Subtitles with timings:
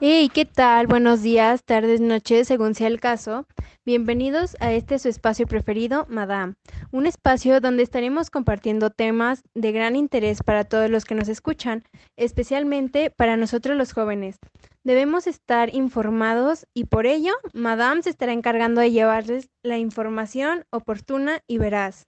[0.00, 0.86] Hey, ¿qué tal?
[0.86, 3.48] Buenos días, tardes, noches, según sea el caso.
[3.84, 6.54] Bienvenidos a este su espacio preferido, Madame,
[6.92, 11.82] un espacio donde estaremos compartiendo temas de gran interés para todos los que nos escuchan,
[12.16, 14.38] especialmente para nosotros los jóvenes.
[14.84, 21.40] Debemos estar informados y por ello, Madame se estará encargando de llevarles la información oportuna
[21.48, 22.06] y veraz.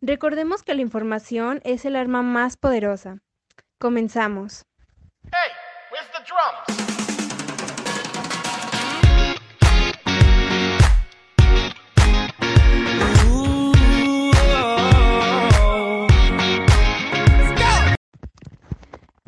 [0.00, 3.18] Recordemos que la información es el arma más poderosa.
[3.80, 4.64] Comenzamos.
[5.24, 5.59] Hey,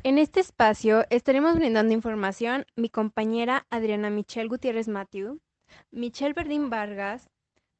[0.04, 2.66] En este espacio estaremos brindando información.
[2.77, 5.41] Mi compañera Adriana Michelle Gutiérrez Matthew,
[5.91, 7.30] Michelle Verdín Vargas,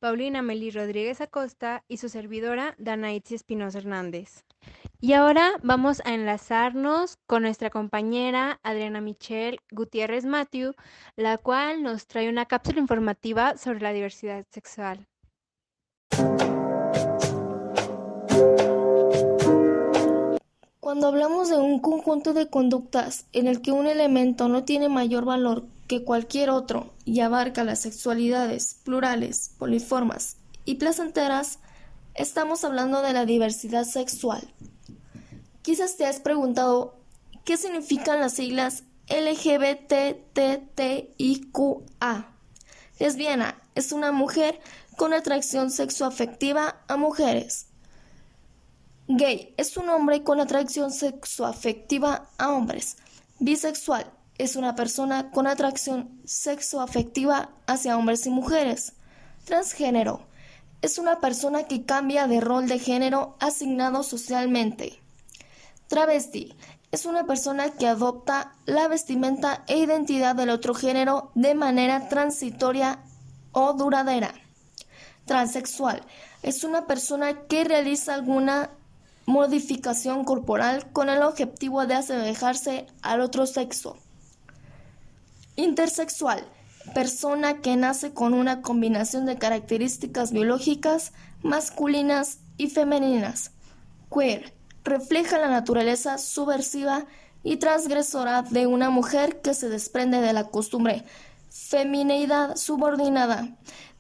[0.03, 4.45] Paulina Meli Rodríguez Acosta y su servidora Danaitzi Espinosa Hernández.
[5.01, 10.75] Y ahora vamos a enlazarnos con nuestra compañera Adriana Michelle Gutiérrez Matthew,
[11.15, 15.07] la cual nos trae una cápsula informativa sobre la diversidad sexual.
[20.81, 25.25] Cuando hablamos de un conjunto de conductas en el que un elemento no tiene mayor
[25.25, 25.63] valor
[25.93, 31.59] que cualquier otro y abarca las sexualidades plurales, poliformas y placenteras,
[32.15, 34.41] estamos hablando de la diversidad sexual.
[35.61, 36.97] Quizás te has preguntado
[37.45, 39.93] qué significan las siglas LGBTTIQA.
[42.99, 44.59] Lesbiana es una mujer
[44.97, 47.67] con atracción sexoafectiva a mujeres.
[49.09, 52.97] Gay es un hombre con atracción sexoafectiva a hombres.
[53.41, 58.95] Bisexual es una persona con atracción sexoafectiva hacia hombres y mujeres.
[59.45, 60.27] Transgénero
[60.81, 65.01] es una persona que cambia de rol de género asignado socialmente.
[65.89, 66.55] Travesti
[66.91, 72.99] es una persona que adopta la vestimenta e identidad del otro género de manera transitoria
[73.53, 74.35] o duradera.
[75.25, 76.03] Transexual
[76.43, 78.71] es una persona que realiza alguna
[79.27, 83.97] modificación corporal con el objetivo de asemejarse al otro sexo.
[85.57, 86.45] Intersexual,
[86.95, 93.51] persona que nace con una combinación de características biológicas masculinas y femeninas.
[94.11, 94.55] Queer,
[94.85, 97.05] refleja la naturaleza subversiva
[97.43, 101.05] y transgresora de una mujer que se desprende de la costumbre
[101.51, 103.49] femineidad subordinada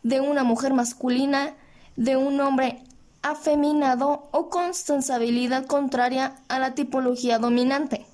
[0.02, 1.54] de una mujer masculina,
[1.96, 2.82] de un hombre
[3.22, 8.06] afeminado o con sensibilidad contraria a la tipología dominante.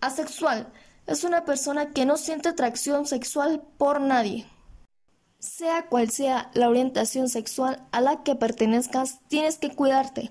[0.00, 0.66] Asexual
[1.06, 4.46] es una persona que no siente atracción sexual por nadie.
[5.38, 10.30] Sea cual sea la orientación sexual a la que pertenezcas, tienes que cuidarte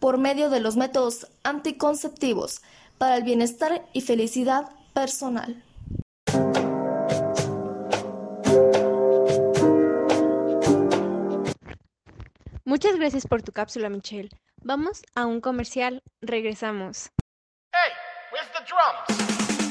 [0.00, 2.62] por medio de los métodos anticonceptivos
[2.98, 5.62] para el bienestar y felicidad personal.
[12.64, 14.30] Muchas gracias por tu cápsula, Michelle.
[14.62, 16.02] Vamos a un comercial.
[16.22, 17.10] Regresamos.
[17.72, 17.92] Hey,
[18.32, 19.63] where's the drums?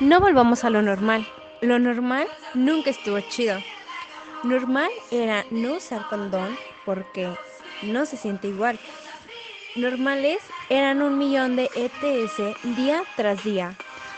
[0.00, 1.24] No volvamos a lo normal.
[1.62, 3.62] Lo normal nunca estuvo chido.
[4.42, 7.38] Normal era no usar condón porque
[7.80, 8.78] no se siente igual.
[9.74, 13.74] Normales eran un millón de ETS día tras día.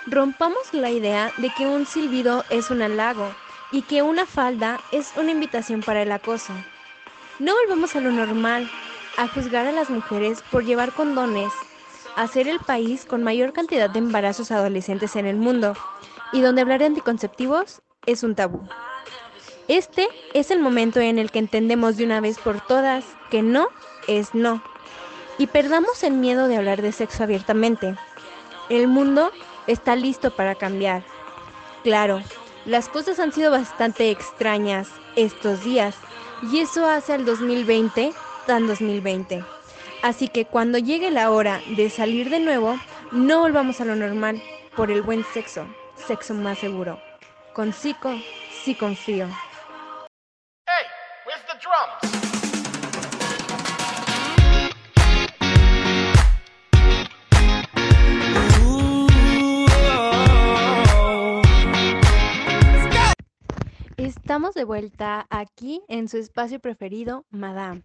[0.07, 3.31] Rompamos la idea de que un silbido es un halago
[3.71, 6.55] y que una falda es una invitación para el acoso.
[7.39, 8.69] No volvamos a lo normal,
[9.17, 11.53] a juzgar a las mujeres por llevar condones,
[12.19, 15.75] a ser el país con mayor cantidad de embarazos adolescentes en el mundo
[16.33, 18.69] y donde hablar de anticonceptivos es un tabú.
[19.69, 23.69] Este es el momento en el que entendemos de una vez por todas que no
[24.09, 24.61] es no
[25.39, 27.95] y perdamos el miedo de hablar de sexo abiertamente.
[28.69, 29.31] El mundo
[29.69, 31.05] está listo para cambiar.
[31.85, 32.21] Claro,
[32.65, 35.95] las cosas han sido bastante extrañas estos días
[36.51, 38.13] y eso hace al 2020
[38.49, 39.58] tan 2020.
[40.03, 42.79] Así que cuando llegue la hora de salir de nuevo,
[43.11, 44.41] no volvamos a lo normal
[44.77, 45.67] por el buen sexo,
[46.07, 47.01] sexo más seguro.
[47.53, 48.15] Con Zico,
[48.63, 49.27] sí confío.
[50.67, 50.87] Hey,
[51.27, 52.19] where's the drums?
[63.97, 67.83] Estamos de vuelta aquí en su espacio preferido, Madame.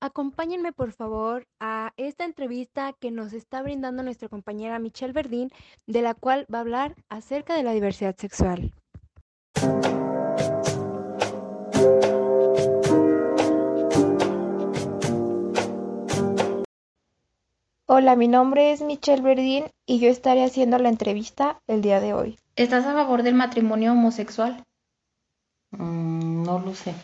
[0.00, 5.50] Acompáñenme por favor a esta entrevista que nos está brindando nuestra compañera Michelle Verdín,
[5.86, 8.74] de la cual va a hablar acerca de la diversidad sexual.
[17.88, 22.12] Hola, mi nombre es Michelle Verdín y yo estaré haciendo la entrevista el día de
[22.12, 22.38] hoy.
[22.56, 24.62] ¿Estás a favor del matrimonio homosexual?
[25.70, 26.94] Mm, no lo sé.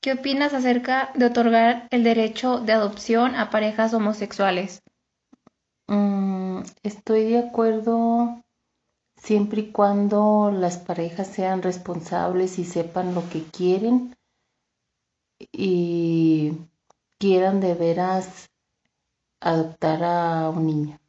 [0.00, 4.82] ¿Qué opinas acerca de otorgar el derecho de adopción a parejas homosexuales?
[5.88, 8.40] Mm, estoy de acuerdo
[9.16, 14.14] siempre y cuando las parejas sean responsables y sepan lo que quieren
[15.52, 16.52] y
[17.18, 18.50] quieran de veras
[19.40, 21.00] adoptar a un niño.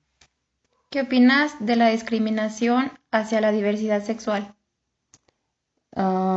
[0.89, 4.55] ¿Qué opinas de la discriminación hacia la diversidad sexual?
[5.95, 6.28] Ah,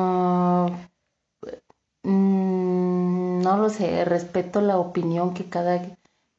[3.42, 5.80] no lo sé, respeto la opinión que cada,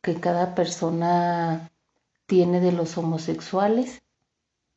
[0.01, 1.71] que cada persona
[2.25, 4.01] tiene de los homosexuales.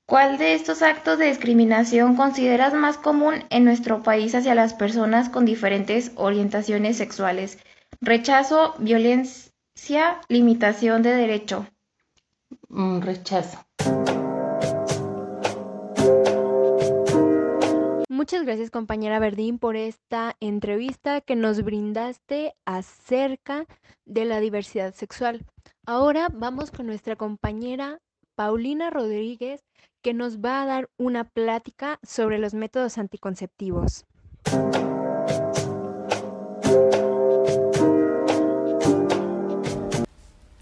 [0.06, 5.28] ¿Cuál de estos actos de discriminación consideras más común en nuestro país hacia las personas
[5.28, 7.58] con diferentes orientaciones sexuales?
[8.00, 11.66] Rechazo, violencia, limitación de derecho.
[12.68, 13.65] Mm, rechazo.
[18.16, 23.66] Muchas gracias compañera Verdín por esta entrevista que nos brindaste acerca
[24.06, 25.44] de la diversidad sexual.
[25.84, 27.98] Ahora vamos con nuestra compañera
[28.34, 29.60] Paulina Rodríguez
[30.00, 34.06] que nos va a dar una plática sobre los métodos anticonceptivos.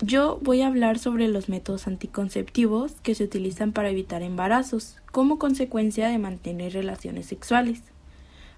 [0.06, 5.38] Yo voy a hablar sobre los métodos anticonceptivos que se utilizan para evitar embarazos como
[5.38, 7.80] consecuencia de mantener relaciones sexuales.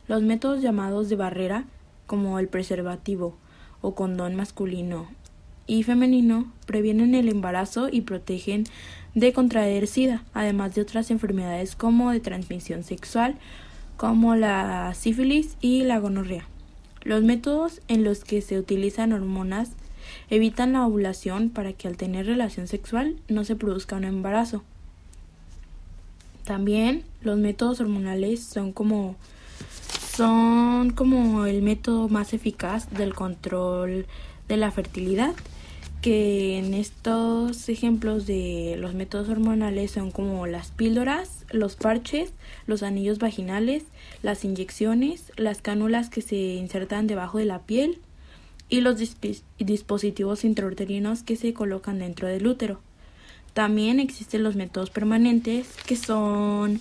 [0.09, 1.65] Los métodos llamados de barrera,
[2.09, 3.37] como el preservativo
[3.81, 5.07] o condón masculino
[5.69, 8.65] y femenino, previenen el embarazo y protegen
[9.15, 13.37] de contraer SIDA, además de otras enfermedades como de transmisión sexual,
[13.97, 16.49] como la sífilis y la gonorrea.
[17.05, 19.77] Los métodos en los que se utilizan hormonas
[20.31, 24.63] Evitan la ovulación para que al tener relación sexual no se produzca un embarazo.
[26.45, 29.17] También los métodos hormonales son como
[30.17, 34.07] son como el método más eficaz del control
[34.49, 35.35] de la fertilidad,
[36.01, 42.33] que en estos ejemplos de los métodos hormonales son como las píldoras, los parches,
[42.67, 43.83] los anillos vaginales,
[44.23, 47.99] las inyecciones, las cánulas que se insertan debajo de la piel,
[48.69, 48.97] y los
[49.59, 52.81] dispositivos intrauterinos que se colocan dentro del útero.
[53.55, 56.81] También existen los métodos permanentes que son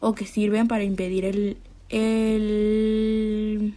[0.00, 1.56] o que sirven para impedir el,
[1.90, 3.74] el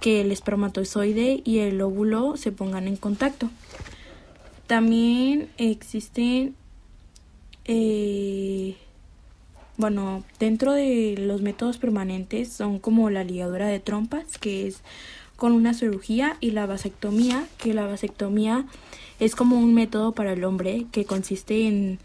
[0.00, 3.50] que el espermatozoide y el óvulo se pongan en contacto.
[4.66, 6.54] También existen,
[7.64, 8.76] eh,
[9.76, 14.82] bueno, dentro de los métodos permanentes son como la ligadura de trompas, que es
[15.38, 18.66] con una cirugía y la vasectomía, que la vasectomía
[19.20, 22.00] es como un método para el hombre que consiste en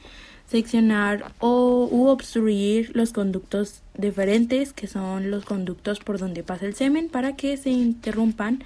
[0.48, 6.76] seccionar o u obstruir los conductos diferentes, que son los conductos por donde pasa el
[6.76, 8.64] semen, para que se interrumpan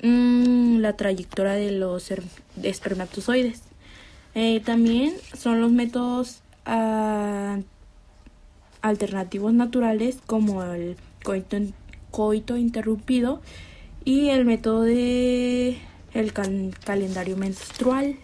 [0.00, 2.12] mm, la trayectoria de los
[2.62, 3.62] espermatozoides.
[4.36, 7.58] Eh, también son los métodos ah,
[8.80, 11.56] alternativos naturales como el coito,
[12.12, 13.40] coito interrumpido
[14.04, 15.78] y el método de
[16.14, 18.16] el calendario menstrual.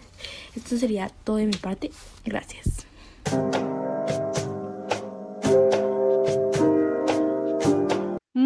[0.55, 1.91] Esto sería todo de mi parte.
[2.25, 2.85] Gracias.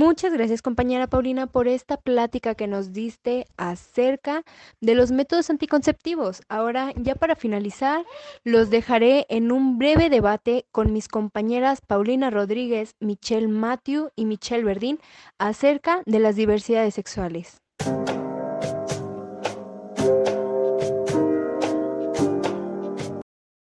[0.06, 4.44] Muchas gracias compañera Paulina por esta plática que nos diste acerca
[4.82, 6.42] de los métodos anticonceptivos.
[6.50, 8.06] Ahora ya para finalizar,
[8.44, 14.66] los dejaré en un breve debate con mis compañeras Paulina Rodríguez, Michelle Matthew y Michelle
[14.66, 15.00] Verdín
[15.40, 17.62] acerca de las diversidades sexuales.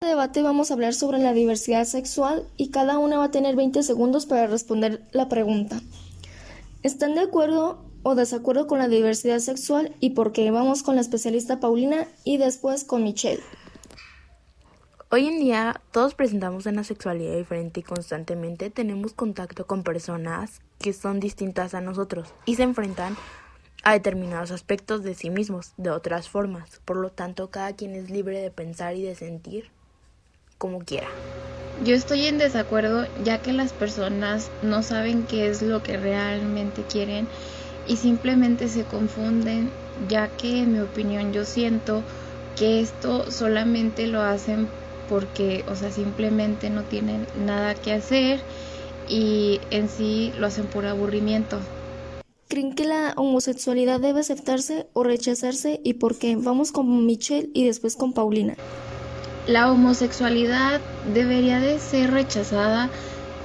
[0.00, 3.30] En este debate vamos a hablar sobre la diversidad sexual y cada una va a
[3.30, 5.80] tener 20 segundos para responder la pregunta.
[6.82, 10.50] ¿Están de acuerdo o desacuerdo con la diversidad sexual y por qué?
[10.50, 13.42] Vamos con la especialista Paulina y después con Michelle.
[15.08, 20.92] Hoy en día todos presentamos una sexualidad diferente y constantemente tenemos contacto con personas que
[20.92, 23.16] son distintas a nosotros y se enfrentan
[23.84, 26.80] a determinados aspectos de sí mismos de otras formas.
[26.84, 29.70] Por lo tanto, cada quien es libre de pensar y de sentir
[30.58, 31.08] como quiera.
[31.84, 36.84] Yo estoy en desacuerdo ya que las personas no saben qué es lo que realmente
[36.88, 37.26] quieren
[37.88, 39.68] y simplemente se confunden
[40.08, 42.04] ya que en mi opinión yo siento
[42.56, 44.68] que esto solamente lo hacen
[45.08, 48.38] porque, o sea, simplemente no tienen nada que hacer
[49.08, 51.58] y en sí lo hacen por aburrimiento.
[52.46, 56.36] ¿Creen que la homosexualidad debe aceptarse o rechazarse y por qué?
[56.36, 58.54] Vamos con Michelle y después con Paulina.
[59.46, 60.80] La homosexualidad
[61.12, 62.90] debería de ser rechazada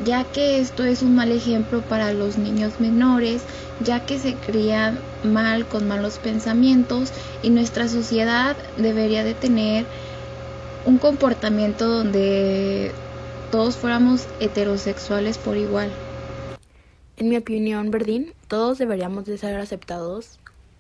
[0.06, 3.42] ya que esto es un mal ejemplo para los niños menores,
[3.84, 7.12] ya que se crían mal con malos pensamientos
[7.42, 9.86] y nuestra sociedad debería de tener
[10.86, 12.92] un comportamiento donde
[13.52, 15.92] todos fuéramos heterosexuales por igual.
[17.18, 20.38] En mi opinión, Verdín, todos deberíamos de ser aceptados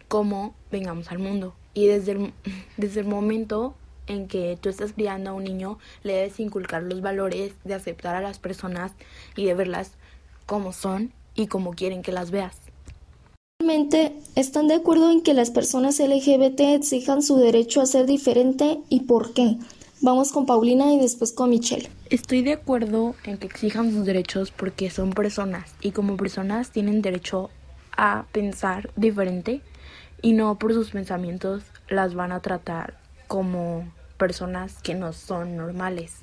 [0.07, 1.55] como vengamos al mundo.
[1.73, 2.33] Y desde el,
[2.77, 3.73] desde el momento
[4.07, 8.15] en que tú estás criando a un niño, le debes inculcar los valores de aceptar
[8.15, 8.91] a las personas
[9.35, 9.91] y de verlas
[10.45, 12.55] como son y como quieren que las veas.
[13.59, 18.79] Realmente, ¿están de acuerdo en que las personas LGBT exijan su derecho a ser diferente
[18.89, 19.57] y por qué?
[19.99, 21.89] Vamos con Paulina y después con Michelle.
[22.11, 27.01] Estoy de acuerdo en que exijan sus derechos porque son personas y como personas tienen
[27.01, 27.49] derecho
[27.97, 29.61] a pensar diferente
[30.21, 33.85] y no por sus pensamientos las van a tratar como
[34.17, 36.15] personas que no son normales.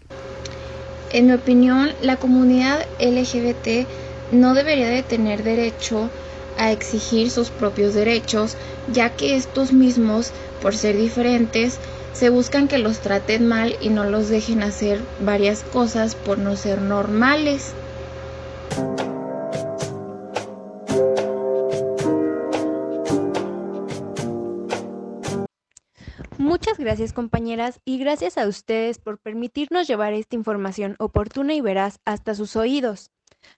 [1.13, 3.87] En mi opinión, la comunidad LGBT
[4.33, 6.11] no debería de tener derecho
[6.59, 8.57] a exigir sus propios derechos,
[8.93, 11.79] ya que estos mismos, por ser diferentes,
[12.13, 16.57] se buscan que los traten mal y no los dejen hacer varias cosas por no
[16.57, 17.73] ser normales.
[26.85, 32.35] Gracias compañeras y gracias a ustedes por permitirnos llevar esta información oportuna y veraz hasta
[32.35, 33.11] sus oídos.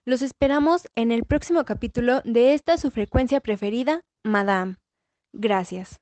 [0.05, 4.77] Los esperamos en el próximo capítulo de esta su frecuencia preferida, Madame.
[5.33, 5.99] Gracias.